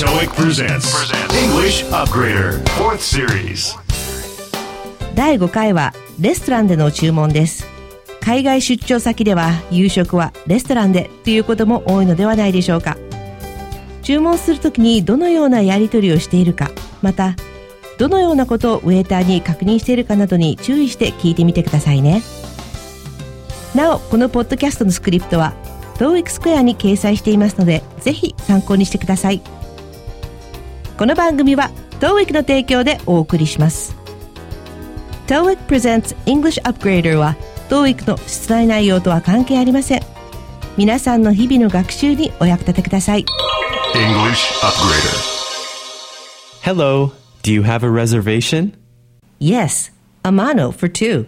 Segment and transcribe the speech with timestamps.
[0.00, 1.12] TOEIC presents
[1.44, 3.76] English Upgrader 4th Series
[5.14, 7.66] 第5回はレストランでの注文です。
[8.22, 12.96] 海外出張先では夕食はレストランでということも多いのではないでしょうか。
[14.00, 16.70] 注文するときにどのようなやり取りをしているか、
[17.02, 17.36] また
[17.98, 22.22] どのようなことをウェイターに確認しているかなどに注意して聞いてみてくださいね。
[23.74, 25.52] なお、このポッドキャストのスクリプトは
[25.96, 29.42] TOEIC スクエアに掲載していますので、ぜひ参考にしてください。
[30.99, 33.95] この番組は TOEIC の提供でお送りします。
[35.27, 37.35] TOEIC presents English Upgrader は
[37.69, 40.01] TOEIC の出題内容とは関係ありません。
[40.77, 43.25] 皆さんの日々の学習にお役立てください。
[43.93, 45.35] English Upgrader
[46.61, 47.11] Hello,
[47.43, 48.73] do you have a reservation?
[49.39, 49.91] Yes,
[50.23, 51.27] Amano for two.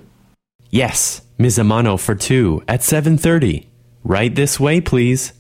[0.72, 1.60] Yes, Ms.
[1.60, 3.68] Amano for two at 7:30.
[4.04, 5.34] Right this way, please.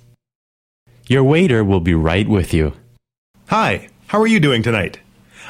[1.07, 2.73] Your waiter will be right with you.
[3.47, 5.00] Hi, how are you doing tonight?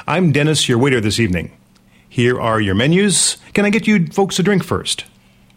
[0.06, 1.50] I'm Dennis, your waiter this evening.
[2.08, 3.36] Here are your menus.
[3.54, 5.04] Can I get you folks a drink first?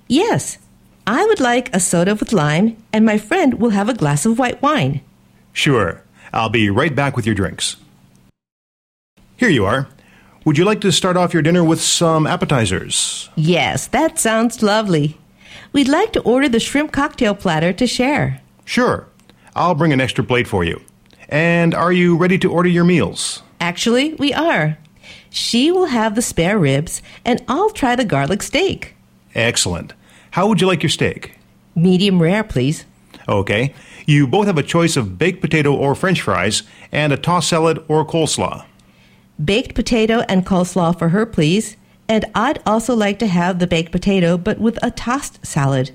[0.07, 0.57] Yes,
[1.05, 4.39] I would like a soda with lime, and my friend will have a glass of
[4.39, 5.01] white wine.
[5.53, 6.01] Sure.
[6.33, 7.75] I'll be right back with your drinks.
[9.37, 9.87] Here you are.
[10.43, 13.29] Would you like to start off your dinner with some appetizers?
[13.35, 15.19] Yes, that sounds lovely.
[15.73, 18.41] We'd like to order the shrimp cocktail platter to share.
[18.65, 19.05] Sure.
[19.55, 20.81] I'll bring an extra plate for you.
[21.29, 23.41] And are you ready to order your meals?
[23.59, 24.77] Actually, we are.
[25.29, 28.95] She will have the spare ribs, and I'll try the garlic steak.
[29.33, 29.93] Excellent.
[30.31, 31.37] How would you like your steak?
[31.75, 32.85] Medium rare, please.
[33.27, 33.73] Okay.
[34.05, 37.83] You both have a choice of baked potato or french fries and a tossed salad
[37.87, 38.65] or coleslaw.
[39.43, 41.75] Baked potato and coleslaw for her, please.
[42.07, 45.91] And I'd also like to have the baked potato, but with a tossed salad.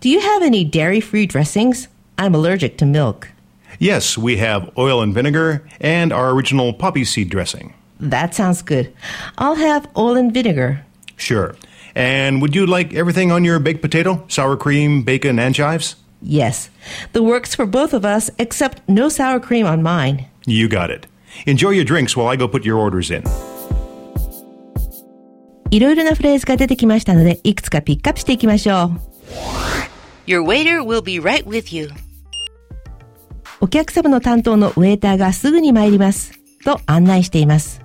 [0.00, 1.88] Do you have any dairy free dressings?
[2.18, 3.30] I'm allergic to milk.
[3.79, 7.73] Yes, we have oil and vinegar and our original poppy seed dressing.
[7.99, 8.93] That sounds good.
[9.37, 10.85] I'll have oil and vinegar.
[11.17, 11.55] Sure.
[11.95, 14.23] And would you like everything on your baked potato?
[14.27, 15.95] Sour cream, bacon, and chives?
[16.21, 16.69] Yes,
[17.13, 20.27] the works for both of us, except no sour cream on mine.
[20.45, 21.07] You got it.
[21.45, 23.23] Enjoy your drinks while I go put your orders in.
[25.71, 28.99] いろいろなフレーズが出てきましたので、いくつかピックアップしていきましょう。
[30.25, 31.89] Your waiter will be right with you.
[33.60, 36.32] お客様の担当のウェイターがすぐに参ります。
[36.64, 37.82] と案内しています。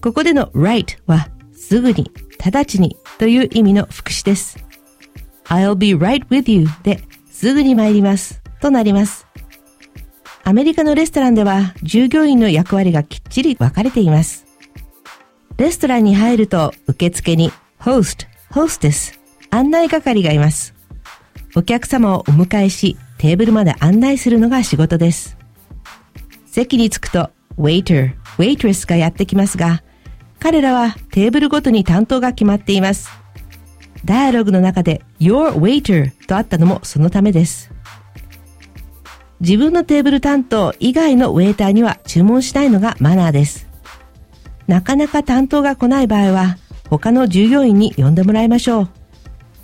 [0.00, 4.58] ここでの right は、すぐに、直ちにという意味の副詞です。
[5.46, 8.42] I'll be right with you で、すぐに参ります。
[8.60, 9.26] となります。
[10.42, 14.44] アメリカのレストランでは、従業員の役割がきっちり分かれています。
[15.56, 19.18] レストランに入ると、受付に、host、hostess、
[19.50, 20.74] 案内係がいます。
[21.56, 25.38] お客様をお迎えし、テーブルまで案内するのが仕事です。
[26.44, 29.82] 席に着くと、waiter、waitress がやってきますが、
[30.38, 33.08] 彼らはテーブルごとに担当が決まっています。
[34.04, 37.72] ダイアログの中で your waiter とあったのもそのためです。
[39.40, 43.66] 自分のテーブル担当以外のウェイターには注文しないのがマナーです。
[44.66, 46.58] なかなか担当が来ない場合は、
[46.90, 48.88] 他の従業員に呼んでもらいましょう。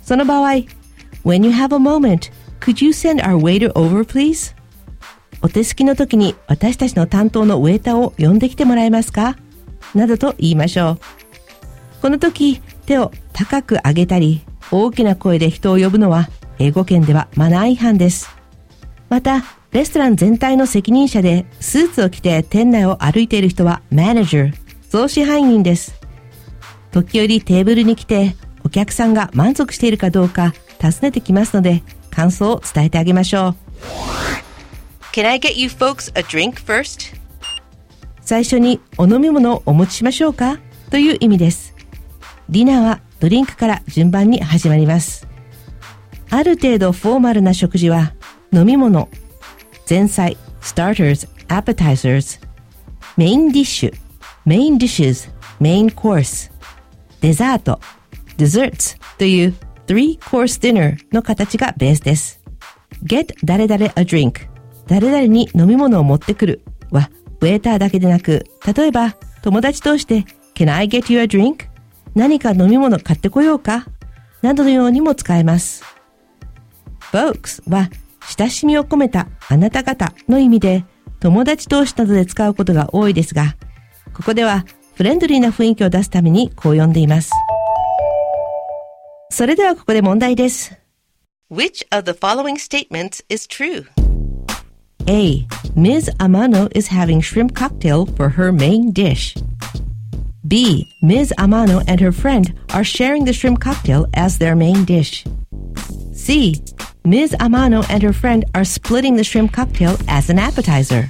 [0.01, 0.63] その場合、
[1.23, 4.55] When you have a moment, could you send our waiter over, please?
[5.41, 9.35] お手すきの時に私たちの担当のウェイターを呼んできてもらえますか？
[9.95, 10.99] などと言いましょう。
[12.01, 14.41] この時、手を高く上げたり、
[14.71, 16.29] 大きな声で人を呼ぶのは、
[16.59, 18.29] 英語圏ではマナー違反です。
[19.09, 24.53] また、レストラン全体の責任者で、スーツを着て店内を歩いている人は、マネージャー、
[24.89, 25.99] 総支配人です。
[26.91, 33.55] 時折テーブルに来て、お客さんが満足しているかどうか尋ねてきますので、感想を伝えてあげましょう。
[35.13, 37.19] Can I get you folks a drink first?
[38.21, 40.59] 最初にお飲み物をお持ちしましょうか？
[40.89, 41.73] という意味です。
[42.49, 45.27] ディナーはドリンクから順番に始まります。
[46.29, 48.13] ある程度フォーマルな食事は
[48.53, 49.09] 飲み物、
[49.89, 52.39] 前菜、starters、appetizers、
[53.17, 53.93] メインディッシュ、
[54.45, 55.29] メインディッシュズ、
[55.59, 56.51] メインコース、
[57.19, 57.79] デザート、
[58.37, 59.55] desserts という
[59.91, 62.41] 3 course dinner の形がベースです。
[63.03, 64.47] get 誰々 a drink
[64.87, 66.61] 誰々に飲み物を持ってくる
[66.91, 67.09] は
[67.41, 70.23] ウェーターだけでなく、例えば友達同士で
[70.55, 71.67] Can I get you a drink?
[72.15, 73.85] 何か飲み物買ってこようか？
[74.41, 75.83] などのようにも使えます。
[77.11, 77.89] folks は
[78.37, 80.85] 親しみを込めたあなた方の意味で
[81.19, 83.57] 友達同士などで使うことが多いですが、
[84.13, 84.63] ここでは
[84.95, 87.29] フレンドリーな雰囲気を出すためにこう呼んでいます。
[89.30, 90.76] それではここで問題です。
[91.50, 93.86] Which of the following statements is true?
[95.06, 95.46] A.
[95.76, 96.10] Ms.
[96.18, 99.36] Amano is having shrimp cocktail for her main dish.
[100.48, 100.86] B.
[101.02, 101.32] Ms.
[101.38, 105.24] Amano and her friend are sharing the shrimp cocktail as their main dish.
[106.12, 106.60] C.
[107.04, 107.36] Ms.
[107.38, 111.08] Amano and her friend are splitting the shrimp cocktail as an appetizer.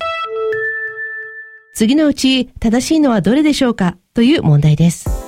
[1.74, 5.19] 次のうち正しいのはどれでしょうかという問題です。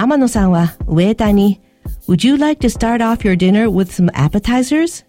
[0.00, 1.60] 天野さんはウェーターに
[2.08, 5.04] Would you like to start off your dinner with some appetizers?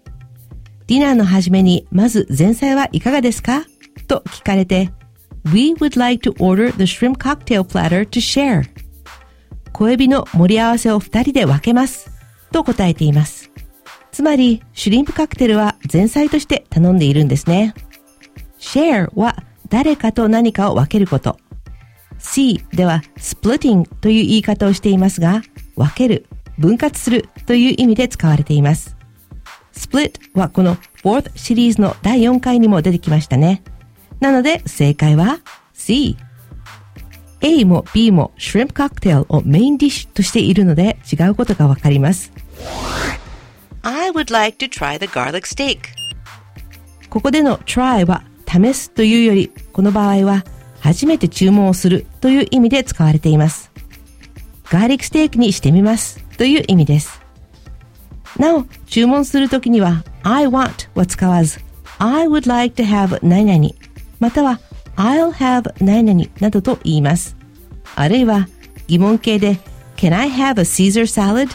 [0.87, 3.63] ディナーの始めにまず前菜はいかがですか
[4.09, 4.91] と聞かれて
[5.45, 8.69] We would like to order the shrimp cocktail platter to share.
[9.71, 12.11] 小エビの盛り合わせを二人で分けます。
[12.51, 13.49] と答えています。
[14.11, 17.73] つまり、シュリンプカクテルは前菜として頼んでいるんですね。
[18.59, 19.37] share は
[19.69, 21.37] 誰かと何かを分けること。
[22.21, 25.41] C では splitting という言い方をしていますが、
[25.75, 26.27] 分ける、
[26.57, 28.95] 分割するという意味で使われています。
[29.73, 33.63] split はこの 4th シリーズの第4回にも出てきましたね。
[34.19, 35.39] なので正解は
[35.73, 36.15] C。
[37.43, 42.31] A も B も shrimp cocktail をメインディッシュとしているので違うことがわかります。
[43.81, 45.79] I would like to try the garlic steak.
[47.09, 50.43] ここでの try は試すというより、この場合は
[50.81, 53.71] 初めて注文をするという意味で使われています。
[54.65, 57.21] ガーリックステーキにしてみますという意味です。
[58.37, 61.59] なお、注文するときには I want は使わず
[61.99, 63.69] I would like to have 何々
[64.19, 64.59] または
[64.95, 67.35] I'll have 何々などと言います。
[67.95, 68.47] あるいは
[68.87, 69.59] 疑問形で
[69.97, 71.49] Can I have a Caesar salad?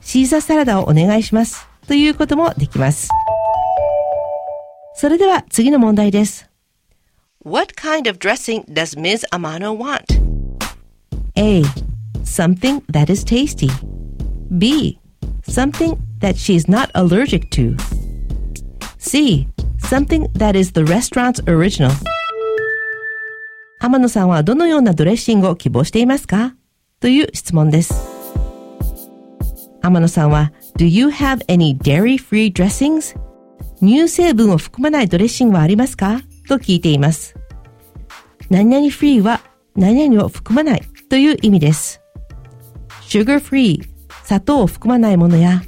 [0.00, 3.08] シーザーサラダをお願いしますということもできます。
[4.94, 6.47] それでは次の問題です。
[7.43, 9.25] What kind of dressing does Ms.
[9.33, 10.09] Amano want?
[11.37, 11.63] A.
[12.23, 13.69] Something that is tasty.
[14.57, 14.99] B.
[15.43, 17.75] Something that she's not allergic to.
[18.97, 19.47] C.
[19.79, 21.91] Something that is the restaurant's original.
[23.79, 26.55] 天野さんはどのようなドレッシングを希望していますか
[27.01, 27.93] という質問です。
[29.81, 33.19] 天野さんは Do you have any dairy-free dressings?
[33.81, 37.36] 乳成分を含まないドレッシングはありますか と聞いています。
[38.50, 39.40] 何々フリーは
[39.76, 42.00] 何々を含まないという意味です。
[43.02, 43.82] sugar free
[44.24, 45.62] 砂糖を含まないものや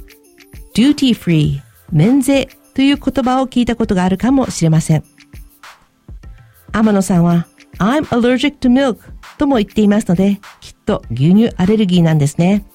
[0.75, 1.61] duty free
[1.91, 5.03] 免税という言葉を聞いたことがあるかもしれません。
[6.71, 7.47] 天野さんは
[7.79, 8.99] I'm allergic to milk
[9.37, 12.65] とも言っていますので、きっと牛乳アレルギーなんですね。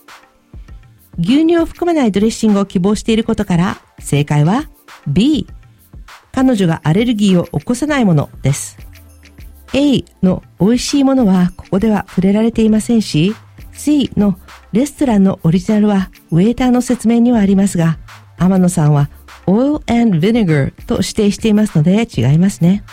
[1.19, 4.65] 牛乳を含まないドレッシングを希望していることから、正解は
[5.07, 5.47] B。
[6.37, 8.77] 彼女がアレルギーを起こさないものです。
[9.73, 13.35] A の美味しいものはここでは触れられていませんし、
[13.73, 14.39] C の
[14.71, 17.99] レストランのオリジナルはウェーターの説明にはありますが、
[18.37, 19.09] 天野さんは
[19.47, 22.85] oil and vinegar と指定していますので違いますね。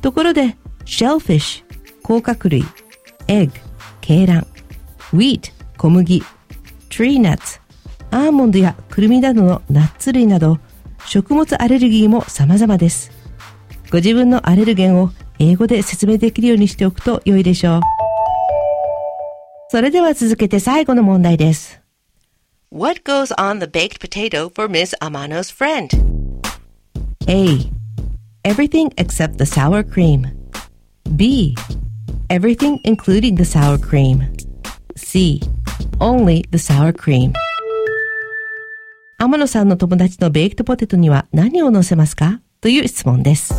[0.00, 0.56] ところで、
[0.86, 1.64] shellfish、
[2.02, 2.64] 甲殻類、
[3.26, 3.50] egg、
[4.00, 4.46] 鶏卵、
[5.12, 6.22] wheat、小麦、
[6.88, 7.60] tree nuts、
[8.10, 10.58] アーモンドやくるみなどのナッツ類など、
[11.08, 13.10] 食物アレルギーも様々です。
[13.90, 17.80] ご自分のアレルゲンを英語で説明できるようにしておくと良いでしょう。
[19.70, 21.80] それでは続けて最後の問題です。
[22.70, 24.94] What goes on the baked potato for Ms.
[25.00, 25.88] Amano's friend?
[27.26, 27.70] A.
[28.44, 30.26] Everything except the sour cream.
[31.16, 31.56] B.
[32.28, 34.30] Everything including the sour cream.
[34.94, 35.40] C.
[36.00, 37.32] Only the sour cream.
[39.20, 42.40] 天野さんの友達のベイクトポテトには何を乗せますか？
[42.60, 43.52] という質問です。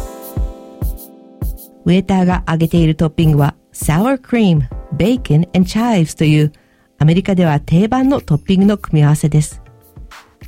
[1.84, 4.62] ウェーターが挙げているトッピングは sour cream,
[4.96, 6.54] bacon and chives という
[6.98, 9.62] アメリカでは定番のトッピングの組み合わせです。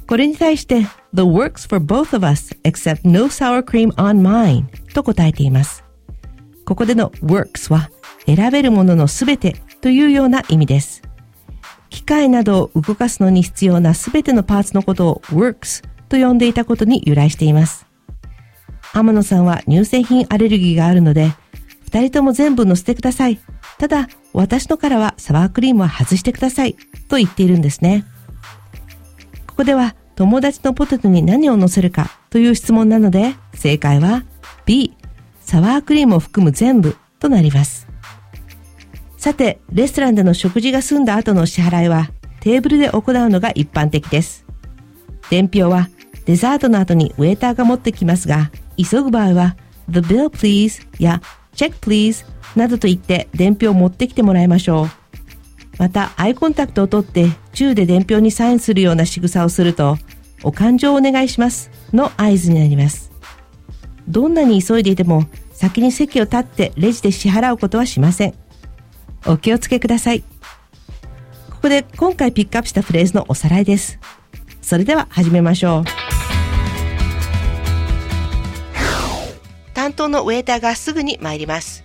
[0.07, 5.83] これに対して The works for both of us except no sour cream on mine と答えています。
[6.63, 7.91] ここでの works は
[8.25, 11.01] 選べるもののすべてというような意味です。
[11.91, 17.86] 機械などを動かすのに必要なすべてのパーツのことを works と呼んでいたことに由来しています。
[18.93, 21.31] 天野さんは乳製品アレルギーがあるので、
[21.83, 23.39] 二人とも全部乗せてください。
[23.77, 26.75] ただ、私のからはサワークリームは外してください。
[27.07, 28.05] と言っているんですね。
[29.48, 34.24] ここでは友達のポテトに何を乗せるかという質問なので、正解は
[34.65, 34.95] B、
[35.41, 37.90] サワークリームを含む全部となります。
[39.21, 42.09] さて、レストランでの食事が済んだ後の支払いは
[42.39, 44.47] テーブルで行うのが一般的です。
[45.29, 45.89] 伝票は
[46.25, 49.55] デザートの後にウェーターが持ってきますが、急ぐ場合は
[49.89, 51.21] The bill please や
[51.55, 52.25] Check please
[52.55, 54.89] などと言って伝票を持ってきてもらいましょう。
[55.77, 59.99] また、アイコンタクトを取って、中で伝票にサインするような仕草をすると、
[60.41, 63.11] お勘定をお願いしますの合図になります。
[64.07, 68.40] どんなに急いでいても先に席を立ってレジで支払うことはしません。
[69.25, 70.21] お気をつけください。
[70.21, 70.27] こ
[71.63, 73.99] こで今回ピックアップしたフレーズのおさらいです。
[74.61, 75.83] それでは始めましょう。
[79.73, 81.83] 担当のウェイターがすぐに参ります。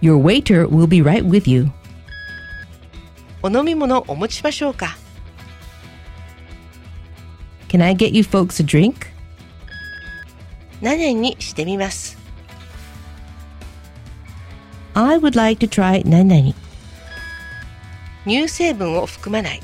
[0.00, 1.70] Your waiter will be right with you.
[3.42, 4.96] お飲み物お持ちしましょうか
[7.68, 9.06] Can I get you folks a drink?
[10.80, 12.19] 何々にしてみます。
[14.94, 16.54] I would like to try 何々。
[18.26, 19.60] 乳成分を含まない。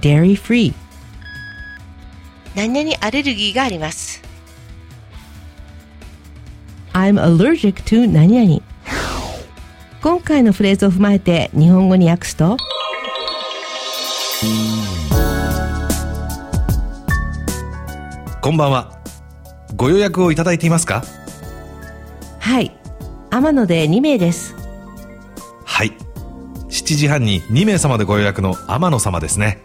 [0.00, 0.74] dairy free.
[2.54, 4.22] 何々アレルギーがあります。
[6.92, 8.62] I'm allergic to 何々。
[10.00, 12.56] 今回のフレーズを踏まえて日本語に訳すと
[18.40, 18.96] こんばんは。
[19.76, 21.02] ご予約をいただいていますか？
[22.38, 22.77] はい。
[23.30, 24.54] 天野で2名です。
[25.64, 25.92] はい。
[26.68, 29.62] 7時半に2名様でご予約の天野様ですね。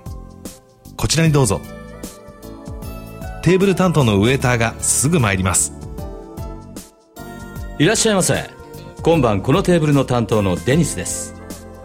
[0.97, 1.61] こちらにどうぞ。
[3.41, 5.73] テーブル担当のウェーターがすぐ参ります。
[7.79, 8.49] いらっしゃいませ
[9.01, 11.33] 今晩このテーブルの担当のデニスです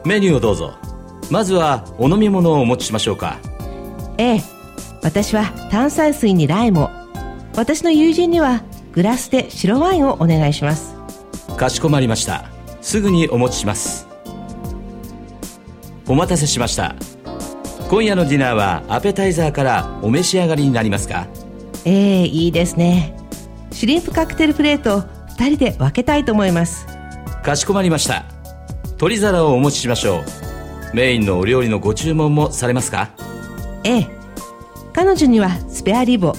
[0.04, 0.74] メニューをどうぞ
[1.30, 3.38] まずはお飲み物をお持ちしましょうか
[4.18, 4.42] ええ。
[5.02, 6.90] 私は炭酸水にライムを。
[7.56, 10.97] 私の友人にはグラスで白ワインをお願いします。
[11.58, 12.44] かしこまりました
[12.80, 14.06] すぐにお持ちします
[16.06, 16.94] お待たせしました
[17.90, 21.26] 今夜のディナーはアペタイザーからお召し上がりになりますか？
[21.84, 23.16] ええ、いいですね。
[23.72, 25.00] シュリンプカクテルプレートを
[25.36, 26.86] 2人で分けたいと思います。
[27.42, 28.24] かしこまりました
[28.98, 30.18] 取り皿をお持ちしましょ
[30.92, 33.10] うメインのお料理のご注文もされますか？
[33.84, 34.06] ええ。
[34.92, 36.34] 彼女にはスペアリボ。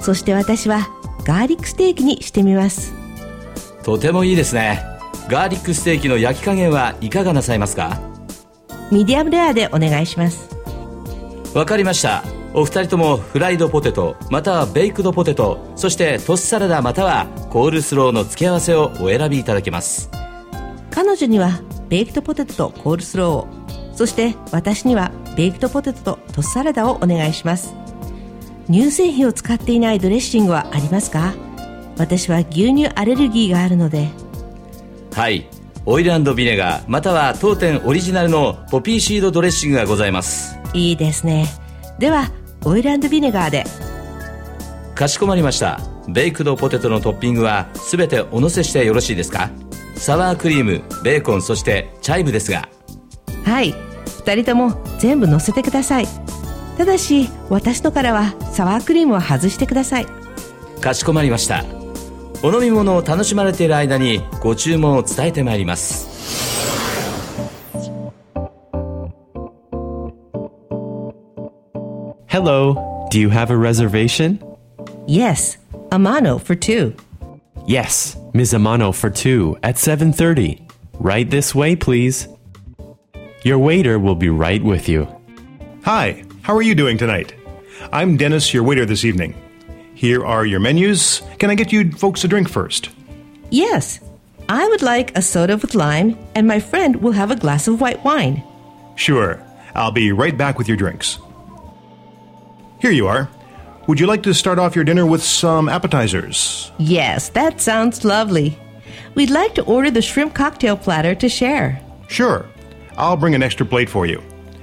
[0.00, 0.88] そして私は
[1.24, 2.92] ガーリックステーキにしてみます。
[3.86, 4.84] とてもいいですね
[5.28, 8.00] ガーリックステーキの焼き加減はいかがなさいますか？
[8.90, 10.48] ミディアムレアでお願いします。
[11.54, 20.10] わかりましたお二人ともフライドポテトまたはベイクドポテトそしてトスサラダまたはコールスローの付け合わせをお選びいただけます
[20.90, 23.48] 彼女にはベイクドポテトとコールスローを。
[23.94, 27.72] そして私にはベイクドポテトとトスサラダをお願いします。
[28.68, 31.34] 乳製品を使っていないドレッシングはありますか？
[31.98, 34.08] 私は牛乳アレルギーがあるので。
[35.14, 35.46] はい
[35.88, 41.46] オイルビネガーまたは当店オリジナルのポピーシードドレッシングがございますいいですね。
[42.00, 42.32] では、
[42.64, 43.64] オイルビネガーで。
[44.96, 49.50] かしこまりましたベイクドポテトのトッピングは全てお乗せしてよろしいですか？
[49.94, 52.68] サワークリームベーコンそしてチャイブですが
[53.44, 53.74] はい。
[54.24, 56.08] 二人とも全部乗せてください。
[56.76, 60.06] ただし、私のからはサワークリームを外してください。
[60.80, 61.64] かしこまりました
[62.43, 66.09] お飲み物を楽しまれている間にご注文を伝えてまいります
[72.27, 74.39] Hello, do you have a reservation?
[75.05, 75.57] Yes,
[75.91, 76.95] Amano for two.
[77.67, 78.53] Yes, Ms.
[78.53, 80.61] Amano for two at 7:30.
[80.99, 82.27] Right this way, please.
[83.43, 85.07] Your waiter will be right with you.
[85.83, 87.33] Hi, how are you doing tonight?
[87.91, 89.33] I'm Dennis, your waiter this evening.
[89.96, 91.22] Here are your menus.
[91.38, 92.90] Can I get you folks a drink first?
[93.48, 93.98] Yes,
[94.46, 97.80] I would like a soda with lime, and my friend will have a glass of
[97.80, 98.44] white wine.
[98.96, 99.42] Sure.
[99.74, 101.18] I'll be right back with your drinks.
[102.78, 103.30] Here you are.
[103.86, 106.70] Would you like to start off your dinner with some appetizers?
[106.76, 108.58] Yes, that sounds lovely.
[109.14, 111.80] We'd like to order the shrimp cocktail platter to share.
[112.08, 112.44] Sure.
[112.98, 114.22] I'll bring an extra plate for you.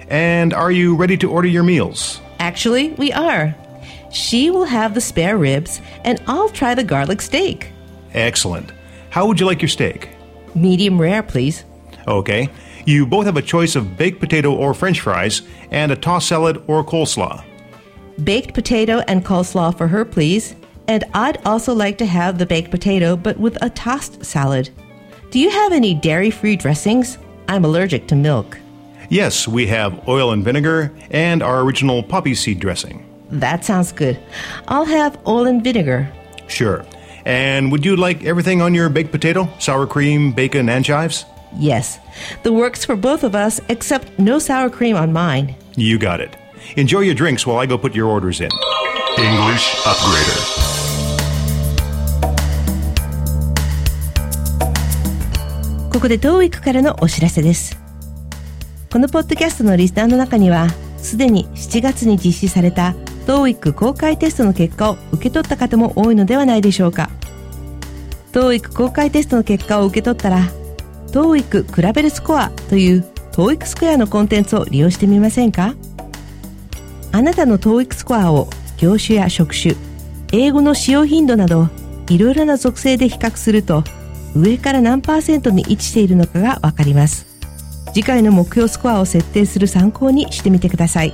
[0.10, 2.22] And are you ready to order your meals?
[2.38, 3.56] Actually, we are.
[4.14, 7.72] She will have the spare ribs, and I'll try the garlic steak.
[8.14, 8.72] Excellent.
[9.10, 10.10] How would you like your steak?
[10.54, 11.66] Medium rare, please.
[12.08, 12.48] Okay.
[12.86, 15.42] You both have a choice of baked potato or french fries
[15.72, 17.44] and a tossed salad or coleslaw.
[18.24, 20.56] Baked potato and coleslaw for her, please.
[20.88, 24.70] And I'd also like to have the baked potato, but with a tossed salad.
[25.32, 27.18] Do you have any dairy free dressings?
[27.48, 28.60] I'm allergic to milk.
[29.10, 33.10] Yes, we have oil and vinegar and our original poppy seed dressing.
[33.33, 34.19] That sounds good.
[34.69, 36.09] I'll have oil and vinegar.
[36.47, 36.85] Sure.
[37.25, 39.49] And would you like everything on your baked potato?
[39.59, 41.27] Sour cream, bacon, and chives?
[41.57, 41.99] Yes,
[42.43, 45.55] the works for both of us, except no sour cream on mine.
[45.77, 46.37] You got it.
[46.77, 48.51] Enjoy your drinks while I go put your orders in.
[49.19, 50.69] English Upgrader.
[55.93, 57.77] ここで TOEIC からのお知らせです。
[58.93, 62.95] このポッドキャストのリスナーの中には、すでに7月に実施された
[63.26, 67.10] TOEIC 公開テストの結果を受け取った方も多いのではないでしょうか。
[68.34, 70.52] TOEIC 公開テストの結果を受け取ったら、
[71.08, 75.76] TOEIC 比べるスコアという TOEIC スクエアのコンテンツを利用してみませんか？
[77.12, 79.76] あなたの TOEIC スコアを業種や職種、
[80.32, 81.70] 英語の使用頻度など、
[82.10, 83.84] いろいろな属性で比較すると、
[84.36, 87.28] 上から何パーセントに位置しているのかがわかります。
[87.94, 91.14] 次回の目標スコアを設定する参考にしてみてください。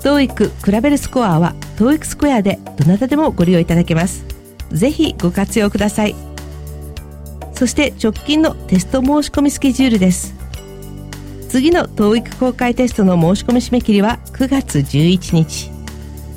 [0.00, 4.24] TOEIC 比べるスコアは TOEIC スクエアでどなたでもご利用いただけます。
[4.70, 6.14] ぜひご活用ください。
[7.54, 10.34] そして直近のテスト申し込みスケジュールです。
[11.48, 15.70] 次の TOEIC 公開テストの申し込み締め切りは9月11日。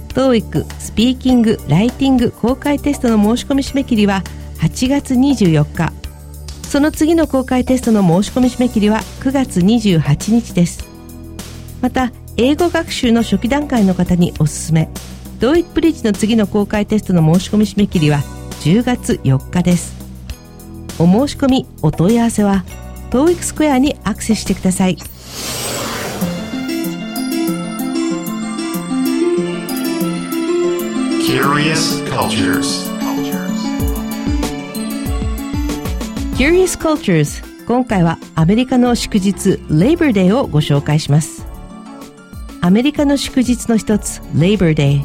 [0.09, 4.23] TOEIC スピーキング・ライティング公開テストの申し込み締め切りは
[4.59, 5.93] 8月24日。
[6.67, 10.87] その次の公開テストの申し込み締め切りは9月28日です。
[11.81, 14.89] また、英語学習の初期段階の方におすすめ。
[15.39, 18.19] TOEIC ブリッジの次の公開テストの申し込み締め切りは
[18.61, 19.93] 10月4日です。
[20.97, 22.65] お申し込み、お問い合わせは
[23.11, 24.97] TOEIC スクエアにアクセスしてください。
[31.21, 32.89] Curious Cultures
[36.35, 41.42] Curious Cultures 今回はアメリカの祝日 Labor Day をご紹介します
[42.65, 45.03] アメリカの祝日の一つ Labor Day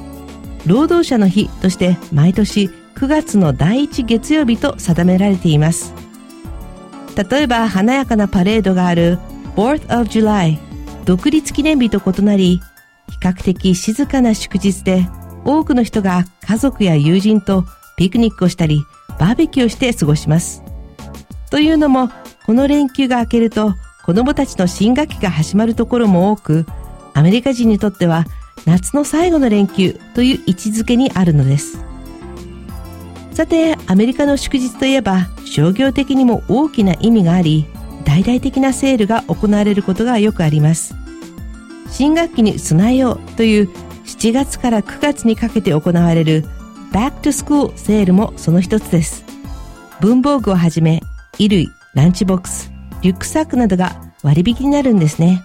[0.64, 5.92] 労働者の日として毎年9月の第1月曜日と定められています。
[7.16, 9.18] 例えば華やかなパレードがある
[9.56, 10.56] 4th of July
[11.04, 12.60] 独立記念日と異なり
[13.10, 15.08] 比較的静かな祝日で
[15.44, 17.64] 多くの人が家族や友人と
[17.96, 18.84] ピクニックをしたり
[19.18, 20.62] バーベキューをして過ごします。
[21.50, 22.08] というのも、
[22.46, 23.74] この連休が明けると
[24.04, 26.66] 子供たちの新学期が始まるところも多く、
[27.18, 28.26] アメリカ人にとっては
[28.64, 31.80] 夏の最後の連休という位置づけにあるのです。
[33.32, 37.66] さて、アメリカの祝日といえば商業的にも大きな意味があり、
[38.04, 40.94] 大々的なセールが行われることがよくあります。
[41.90, 43.68] 新学期に備えようという
[44.04, 46.44] 7月から9月にかけて行われる
[46.92, 49.24] Back to School セールもその一つです。
[50.00, 51.00] 文房具をはじめ
[51.32, 52.70] 衣類、ランチボックス、
[53.02, 55.42] リュックサックなどが割引になるんですね。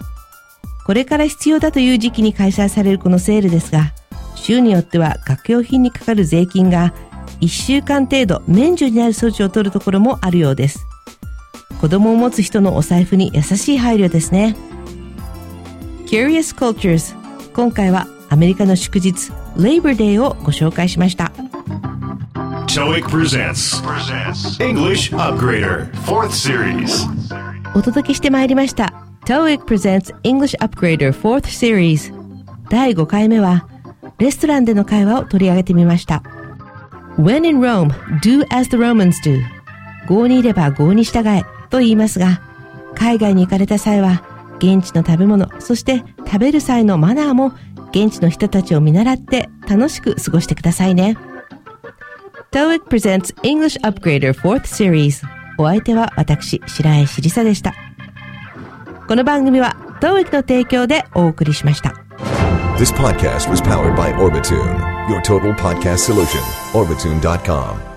[0.84, 3.92] これから必要だという時期に開催されるこのセールですが、
[4.34, 6.92] 州によっては学用品にかかる税金が
[7.40, 10.86] 1週間程度免除になる措置を取るところもあるようです。
[11.80, 14.56] 子供を持つ人のお財布に優しい配慮ですね。
[16.06, 17.14] Curious Cultures
[17.52, 21.32] 今回はアメリカの祝日 Labor Day をご紹介しました。
[22.74, 23.80] TOEIC presents
[24.58, 27.06] English Upgrader 4th Series
[27.78, 32.12] お届けしてまいりました TOEIC presents English Upgrader 4th Series
[32.68, 33.66] 第5回目は
[34.18, 36.22] レストランでの会話を取り上げてみました
[37.16, 39.40] When in Rome, do as the Romans do
[40.08, 42.42] 郷にいれば郷に従えと言いますが
[42.94, 44.22] 海外に行かれた際は
[44.58, 47.54] 現地の食べ物そして食べる際のマナーも
[47.92, 51.16] 現地の人たちを見習って楽しく過ごしてくださいね。
[52.50, 57.83] TOEIC presents English Upgrader 4th Series お相手は私、白石りさでした。
[59.06, 61.90] この番組は TOEIC の提供でお送りしました。
[62.78, 66.40] This podcast was powered by Orbitune, your total podcast solution.
[66.72, 67.93] Orbitune.com.